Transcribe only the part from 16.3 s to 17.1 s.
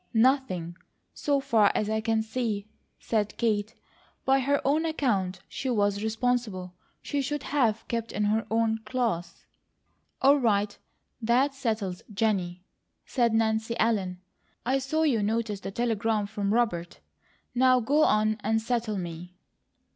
Robert